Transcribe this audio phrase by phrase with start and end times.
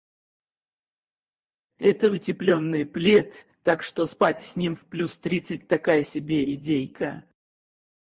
[1.77, 7.23] Это утеплённый плед, так что спать с ним в плюс тридцать такая себе идейка.